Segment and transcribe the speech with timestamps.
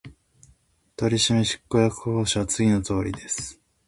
[0.97, 1.45] 取締
[1.77, 3.61] 役候補者は次のとおりです